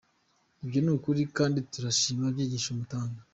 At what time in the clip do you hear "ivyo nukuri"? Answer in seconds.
0.63-1.21